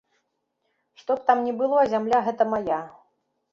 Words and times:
Што 1.01 1.11
б 1.19 1.23
там 1.27 1.37
ні 1.49 1.53
было, 1.61 1.75
а 1.83 1.85
зямля 1.93 2.25
гэта 2.31 2.51
мая. 2.57 2.83